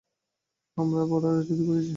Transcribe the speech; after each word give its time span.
আমরা 0.77 1.01
বড়রা 1.11 1.41
চুরি 1.47 1.63
করেছি। 1.67 1.89